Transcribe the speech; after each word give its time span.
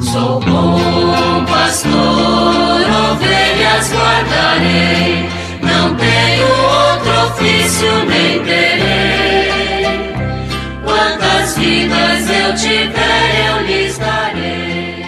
Sou 0.00 0.38
bom 0.40 1.44
pastor, 1.46 1.92
ovelhas 3.12 3.92
guardarei, 3.92 5.28
não 5.60 5.96
tenho 5.96 6.46
outro 6.46 7.10
ofício 7.26 7.88
nem 8.06 8.42
terei. 8.44 10.12
Quantas 10.84 11.58
vidas 11.58 12.30
eu 12.30 12.54
tiver, 12.54 13.48
eu 13.48 13.66
lhes 13.66 13.98
darei. 13.98 15.04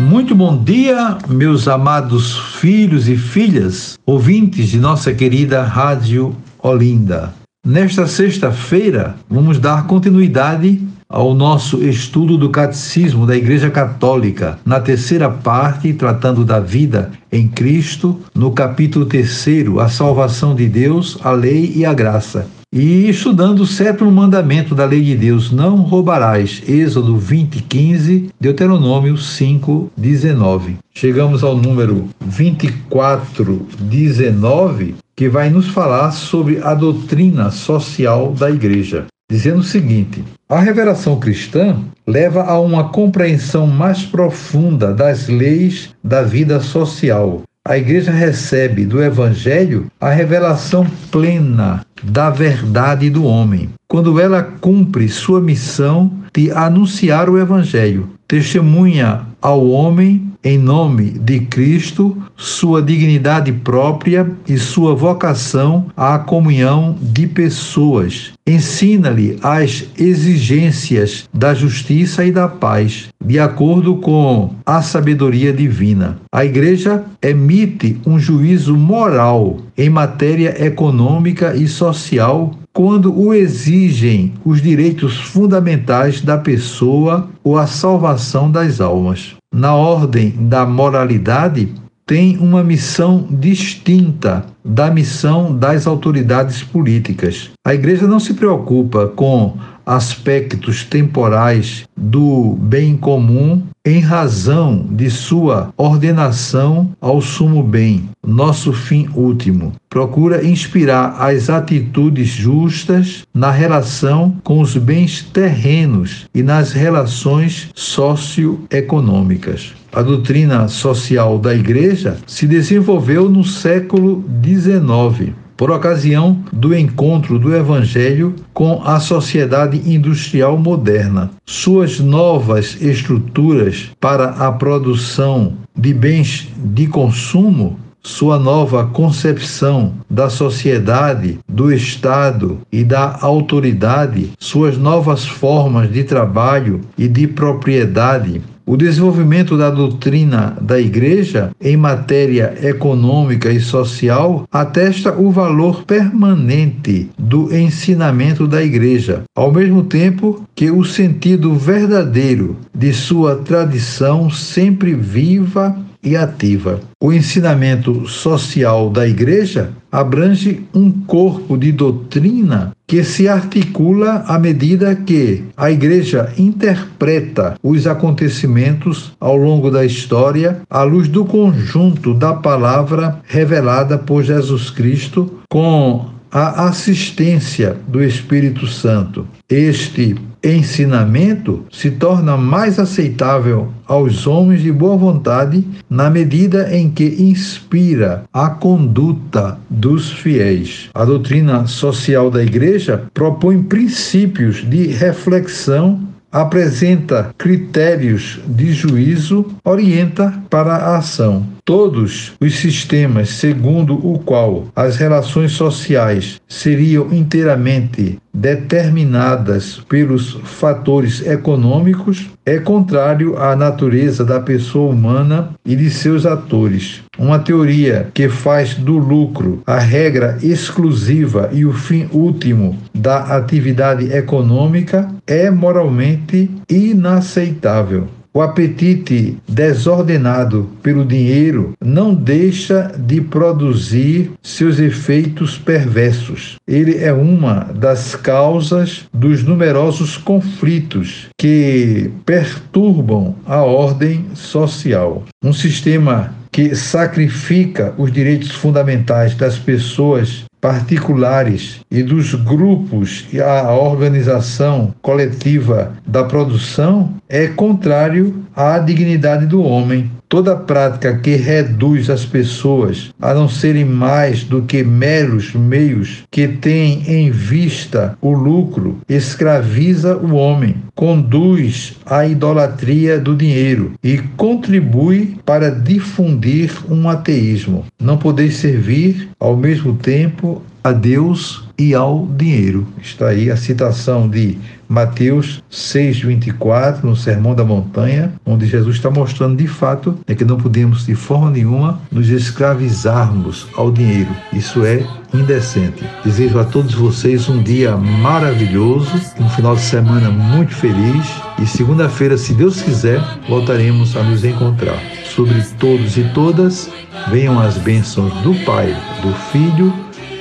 Muito 0.00 0.34
bom 0.34 0.56
dia, 0.56 1.18
meus 1.28 1.68
amados 1.68 2.38
filhos 2.60 3.08
e 3.08 3.16
filhas, 3.18 3.98
ouvintes 4.06 4.68
de 4.68 4.78
nossa 4.78 5.12
querida 5.12 5.62
Rádio 5.62 6.34
Olinda. 6.62 7.34
Nesta 7.66 8.06
sexta-feira, 8.06 9.16
vamos 9.28 9.58
dar 9.58 9.86
continuidade 9.86 10.80
ao 11.08 11.34
nosso 11.34 11.82
estudo 11.84 12.36
do 12.36 12.50
Catecismo 12.50 13.26
da 13.26 13.36
Igreja 13.36 13.70
Católica, 13.70 14.58
na 14.64 14.80
terceira 14.80 15.30
parte, 15.30 15.92
tratando 15.92 16.44
da 16.44 16.58
vida 16.58 17.12
em 17.30 17.46
Cristo, 17.46 18.20
no 18.34 18.50
capítulo 18.50 19.06
terceiro, 19.06 19.80
a 19.80 19.88
salvação 19.88 20.54
de 20.54 20.68
Deus, 20.68 21.18
a 21.22 21.30
lei 21.30 21.72
e 21.76 21.84
a 21.84 21.94
graça. 21.94 22.46
E 22.72 23.08
estudando 23.08 23.60
o 23.60 23.66
sétimo 23.66 24.10
mandamento 24.10 24.74
da 24.74 24.84
lei 24.84 25.00
de 25.00 25.14
Deus, 25.14 25.52
não 25.52 25.76
roubarás, 25.76 26.60
Êxodo 26.66 27.16
20, 27.16 27.62
15, 27.62 28.30
Deuteronômio 28.40 29.16
5, 29.16 29.92
19. 29.96 30.78
Chegamos 30.92 31.44
ao 31.44 31.56
número 31.56 32.08
24, 32.26 33.64
19, 33.78 34.96
que 35.14 35.28
vai 35.28 35.50
nos 35.50 35.68
falar 35.68 36.10
sobre 36.10 36.60
a 36.64 36.74
doutrina 36.74 37.52
social 37.52 38.32
da 38.36 38.50
igreja 38.50 39.06
dizendo 39.30 39.60
o 39.60 39.64
seguinte: 39.64 40.24
a 40.48 40.60
revelação 40.60 41.18
cristã 41.18 41.76
leva 42.06 42.44
a 42.44 42.60
uma 42.60 42.90
compreensão 42.90 43.66
mais 43.66 44.02
profunda 44.02 44.92
das 44.92 45.28
leis 45.28 45.94
da 46.02 46.22
vida 46.22 46.60
social. 46.60 47.42
A 47.66 47.78
igreja 47.78 48.12
recebe 48.12 48.84
do 48.84 49.02
evangelho 49.02 49.86
a 49.98 50.10
revelação 50.10 50.86
plena 51.10 51.84
da 52.02 52.28
verdade 52.28 53.08
do 53.08 53.24
homem, 53.24 53.70
quando 53.94 54.18
ela 54.18 54.42
cumpre 54.42 55.08
sua 55.08 55.40
missão 55.40 56.10
de 56.34 56.50
anunciar 56.50 57.30
o 57.30 57.38
evangelho, 57.38 58.08
testemunha 58.26 59.20
ao 59.40 59.68
homem 59.68 60.32
em 60.42 60.58
nome 60.58 61.10
de 61.10 61.40
Cristo, 61.40 62.16
sua 62.36 62.82
dignidade 62.82 63.52
própria 63.52 64.30
e 64.48 64.58
sua 64.58 64.96
vocação 64.96 65.86
à 65.96 66.18
comunhão 66.18 66.96
de 67.00 67.26
pessoas. 67.26 68.32
Ensina-lhe 68.46 69.38
as 69.42 69.86
exigências 69.96 71.28
da 71.32 71.54
justiça 71.54 72.24
e 72.26 72.32
da 72.32 72.46
paz, 72.46 73.08
de 73.24 73.38
acordo 73.38 73.96
com 73.96 74.54
a 74.66 74.82
sabedoria 74.82 75.52
divina. 75.52 76.18
A 76.30 76.44
Igreja 76.44 77.04
emite 77.22 77.96
um 78.04 78.18
juízo 78.18 78.76
moral 78.76 79.58
em 79.76 79.90
matéria 79.90 80.64
econômica 80.64 81.54
e 81.54 81.66
social 81.66 82.52
quando 82.72 83.16
o 83.16 83.32
exigem 83.32 84.34
os 84.44 84.60
direitos 84.60 85.16
fundamentais 85.16 86.20
da 86.20 86.36
pessoa 86.36 87.28
ou 87.42 87.56
a 87.56 87.66
salvação 87.66 88.50
das 88.50 88.80
almas 88.80 89.36
na 89.54 89.72
ordem 89.72 90.34
da 90.36 90.66
moralidade, 90.66 91.72
tem 92.04 92.36
uma 92.38 92.62
missão 92.64 93.26
distinta 93.30 94.44
da 94.64 94.90
missão 94.90 95.56
das 95.56 95.86
autoridades 95.86 96.62
políticas. 96.62 97.50
A 97.64 97.72
igreja 97.72 98.06
não 98.06 98.18
se 98.18 98.34
preocupa 98.34 99.06
com 99.06 99.56
aspectos 99.86 100.84
temporais 100.84 101.84
do 101.96 102.56
bem 102.60 102.96
comum 102.96 103.62
em 103.86 104.00
razão 104.00 104.86
de 104.90 105.10
sua 105.10 105.72
ordenação 105.76 106.90
ao 107.00 107.20
sumo 107.20 107.62
bem, 107.62 108.08
nosso 108.26 108.72
fim 108.72 109.08
último. 109.14 109.74
Procura 109.90 110.44
inspirar 110.44 111.16
as 111.20 111.50
atitudes 111.50 112.28
justas 112.28 113.24
na 113.34 113.50
relação 113.50 114.34
com 114.42 114.60
os 114.60 114.76
bens 114.76 115.22
terrenos 115.22 116.26
e 116.34 116.42
nas 116.42 116.72
relações 116.72 117.70
socioeconômicas. 117.74 119.74
A 119.92 120.02
doutrina 120.02 120.66
social 120.66 121.38
da 121.38 121.54
Igreja 121.54 122.16
se 122.26 122.46
desenvolveu 122.46 123.28
no 123.28 123.44
século 123.44 124.24
XIX 124.42 125.43
por 125.56 125.70
ocasião 125.70 126.38
do 126.52 126.76
encontro 126.76 127.38
do 127.38 127.54
Evangelho 127.54 128.34
com 128.52 128.82
a 128.84 129.00
sociedade 129.00 129.80
industrial 129.90 130.58
moderna. 130.58 131.30
Suas 131.46 132.00
novas 132.00 132.80
estruturas 132.80 133.90
para 134.00 134.30
a 134.30 134.52
produção 134.52 135.54
de 135.76 135.92
bens 135.92 136.48
de 136.56 136.86
consumo 136.86 137.78
sua 138.04 138.38
nova 138.38 138.86
concepção 138.86 139.94
da 140.10 140.28
sociedade, 140.28 141.38
do 141.48 141.72
Estado 141.72 142.58
e 142.70 142.84
da 142.84 143.18
autoridade, 143.22 144.32
suas 144.38 144.76
novas 144.76 145.26
formas 145.26 145.90
de 145.90 146.04
trabalho 146.04 146.82
e 146.98 147.08
de 147.08 147.26
propriedade, 147.26 148.42
o 148.66 148.76
desenvolvimento 148.76 149.56
da 149.56 149.70
doutrina 149.70 150.56
da 150.60 150.80
Igreja 150.80 151.50
em 151.60 151.76
matéria 151.76 152.54
econômica 152.62 153.50
e 153.50 153.60
social 153.60 154.44
atesta 154.50 155.12
o 155.12 155.30
valor 155.30 155.84
permanente 155.84 157.10
do 157.18 157.54
ensinamento 157.54 158.46
da 158.46 158.62
Igreja, 158.62 159.22
ao 159.34 159.52
mesmo 159.52 159.84
tempo 159.84 160.42
que 160.54 160.70
o 160.70 160.84
sentido 160.84 161.54
verdadeiro 161.54 162.56
de 162.74 162.92
sua 162.92 163.36
tradição 163.36 164.30
sempre 164.30 164.94
viva 164.94 165.76
e 166.04 166.16
ativa. 166.16 166.80
O 167.00 167.12
ensinamento 167.12 168.06
social 168.06 168.90
da 168.90 169.08
Igreja 169.08 169.70
abrange 169.90 170.62
um 170.74 170.90
corpo 170.90 171.56
de 171.56 171.72
doutrina 171.72 172.72
que 172.86 173.02
se 173.02 173.28
articula 173.28 174.24
à 174.26 174.38
medida 174.38 174.94
que 174.94 175.44
a 175.56 175.70
Igreja 175.70 176.32
interpreta 176.36 177.56
os 177.62 177.86
acontecimentos 177.86 179.12
ao 179.18 179.36
longo 179.36 179.70
da 179.70 179.84
história 179.84 180.60
à 180.68 180.82
luz 180.82 181.08
do 181.08 181.24
conjunto 181.24 182.12
da 182.12 182.34
palavra 182.34 183.20
revelada 183.24 183.96
por 183.96 184.22
Jesus 184.22 184.68
Cristo 184.68 185.38
com 185.48 186.06
a 186.34 186.66
assistência 186.66 187.76
do 187.86 188.02
Espírito 188.02 188.66
Santo. 188.66 189.24
Este 189.48 190.16
ensinamento 190.42 191.64
se 191.70 191.92
torna 191.92 192.36
mais 192.36 192.76
aceitável 192.80 193.68
aos 193.86 194.26
homens 194.26 194.60
de 194.60 194.72
boa 194.72 194.96
vontade 194.96 195.64
na 195.88 196.10
medida 196.10 196.76
em 196.76 196.90
que 196.90 197.04
inspira 197.04 198.24
a 198.32 198.50
conduta 198.50 199.58
dos 199.70 200.10
fiéis. 200.10 200.90
A 200.92 201.04
doutrina 201.04 201.68
social 201.68 202.30
da 202.32 202.42
Igreja 202.42 203.04
propõe 203.14 203.62
princípios 203.62 204.68
de 204.68 204.88
reflexão 204.88 206.00
apresenta 206.34 207.32
critérios 207.38 208.40
de 208.44 208.72
juízo, 208.72 209.54
orienta 209.64 210.34
para 210.50 210.74
a 210.74 210.96
ação. 210.96 211.46
Todos 211.64 212.32
os 212.40 212.56
sistemas 212.56 213.28
segundo 213.28 213.94
o 213.94 214.18
qual 214.18 214.66
as 214.74 214.96
relações 214.96 215.52
sociais 215.52 216.40
seriam 216.48 217.14
inteiramente 217.14 218.18
determinadas 218.34 219.80
pelos 219.88 220.32
fatores 220.42 221.24
econômicos 221.24 222.28
é 222.44 222.58
contrário 222.58 223.38
à 223.38 223.54
natureza 223.54 224.24
da 224.24 224.40
pessoa 224.40 224.92
humana 224.92 225.50
e 225.64 225.76
de 225.76 225.88
seus 225.88 226.26
atores. 226.26 227.02
Uma 227.16 227.38
teoria 227.38 228.08
que 228.12 228.28
faz 228.28 228.74
do 228.74 228.98
lucro 228.98 229.62
a 229.64 229.78
regra 229.78 230.36
exclusiva 230.42 231.48
e 231.52 231.64
o 231.64 231.72
fim 231.72 232.08
último 232.12 232.76
da 232.92 233.36
atividade 233.36 234.12
econômica 234.12 235.08
é 235.26 235.50
moralmente 235.50 236.50
inaceitável. 236.68 238.08
O 238.36 238.42
apetite 238.42 239.38
desordenado 239.48 240.68
pelo 240.82 241.04
dinheiro 241.04 241.72
não 241.80 242.12
deixa 242.12 242.92
de 242.98 243.20
produzir 243.20 244.32
seus 244.42 244.80
efeitos 244.80 245.56
perversos. 245.56 246.56
Ele 246.66 246.98
é 246.98 247.12
uma 247.12 247.60
das 247.72 248.16
causas 248.16 249.04
dos 249.12 249.44
numerosos 249.44 250.16
conflitos 250.16 251.28
que 251.40 252.10
perturbam 252.26 253.36
a 253.46 253.62
ordem 253.62 254.26
social. 254.34 255.22
Um 255.40 255.52
sistema 255.52 256.34
que 256.50 256.74
sacrifica 256.74 257.94
os 257.96 258.12
direitos 258.12 258.50
fundamentais 258.50 259.36
das 259.36 259.58
pessoas 259.58 260.44
particulares 260.64 261.80
e 261.90 262.02
dos 262.02 262.34
grupos 262.34 263.26
e 263.30 263.38
a 263.38 263.70
organização 263.70 264.94
coletiva 265.02 265.92
da 266.06 266.24
produção 266.24 267.12
é 267.28 267.46
contrário 267.48 268.42
à 268.56 268.78
dignidade 268.78 269.44
do 269.44 269.62
homem. 269.62 270.10
Toda 270.26 270.56
prática 270.56 271.16
que 271.18 271.36
reduz 271.36 272.08
as 272.08 272.24
pessoas 272.24 273.10
a 273.20 273.34
não 273.34 273.48
serem 273.48 273.84
mais 273.84 274.42
do 274.42 274.62
que 274.62 274.82
meros 274.82 275.52
meios 275.54 276.24
que 276.30 276.48
têm 276.48 277.04
em 277.06 277.30
vista 277.30 278.16
o 278.20 278.32
lucro 278.32 278.98
escraviza 279.08 280.16
o 280.16 280.34
homem, 280.34 280.76
conduz 280.94 281.96
à 282.06 282.26
idolatria 282.26 283.18
do 283.18 283.36
dinheiro 283.36 283.92
e 284.02 284.18
contribui 284.36 285.36
para 285.44 285.70
difundir 285.70 286.72
um 286.90 287.08
ateísmo. 287.08 287.84
Não 288.00 288.16
podeis 288.16 288.56
servir 288.56 289.28
ao 289.38 289.56
mesmo 289.56 289.94
tempo 289.94 290.53
a 290.82 290.92
Deus 290.92 291.64
e 291.78 291.94
ao 291.94 292.26
dinheiro. 292.26 292.86
Está 293.00 293.28
aí 293.28 293.50
a 293.50 293.56
citação 293.56 294.28
de 294.28 294.58
Mateus 294.86 295.62
6,24, 295.72 297.02
no 297.02 297.16
Sermão 297.16 297.54
da 297.54 297.64
Montanha, 297.64 298.32
onde 298.44 298.66
Jesus 298.66 298.96
está 298.96 299.10
mostrando 299.10 299.56
de 299.56 299.66
fato 299.66 300.16
é 300.26 300.34
que 300.34 300.44
não 300.44 300.58
podemos 300.58 301.06
de 301.06 301.14
forma 301.14 301.50
nenhuma 301.50 302.00
nos 302.12 302.28
escravizarmos 302.28 303.66
ao 303.74 303.90
dinheiro. 303.90 304.30
Isso 304.52 304.84
é 304.84 305.04
indecente. 305.32 306.04
Desejo 306.22 306.58
a 306.58 306.64
todos 306.64 306.94
vocês 306.94 307.48
um 307.48 307.62
dia 307.62 307.96
maravilhoso, 307.96 309.10
um 309.40 309.48
final 309.48 309.74
de 309.74 309.82
semana 309.82 310.30
muito 310.30 310.74
feliz 310.74 311.26
e 311.58 311.66
segunda-feira, 311.66 312.36
se 312.36 312.52
Deus 312.52 312.82
quiser, 312.82 313.20
voltaremos 313.48 314.16
a 314.16 314.22
nos 314.22 314.44
encontrar. 314.44 315.00
Sobre 315.24 315.60
todos 315.78 316.16
e 316.16 316.24
todas, 316.34 316.90
venham 317.30 317.58
as 317.58 317.78
bênçãos 317.78 318.32
do 318.42 318.54
Pai, 318.64 318.94
do 319.22 319.32
Filho 319.50 319.92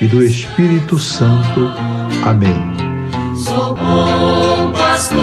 e 0.00 0.06
do 0.06 0.22
Espírito 0.22 0.98
Santo. 0.98 1.70
Amém. 2.24 2.56
Sou 3.36 3.74
bom 3.74 4.72
pastor, 4.72 5.18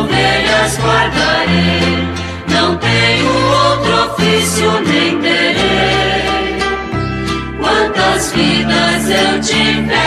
ovelhas 0.00 0.78
guardarei, 0.78 2.08
não 2.48 2.76
tenho 2.76 3.28
outro 3.28 4.12
ofício 4.12 4.70
nem 4.86 5.18
terei. 5.20 6.58
Quantas 7.58 8.32
vidas 8.32 9.08
eu 9.08 9.40
tiver 9.40 10.03